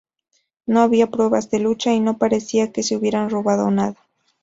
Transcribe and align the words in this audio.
No 0.65 0.79
había 0.81 1.11
pruebas 1.11 1.51
de 1.51 1.59
lucha 1.59 1.93
y 1.93 1.99
no 1.99 2.17
parecía 2.17 2.71
que 2.71 2.81
se 2.81 2.95
hubiera 2.97 3.29
robado 3.29 3.69
nada. 3.69 4.01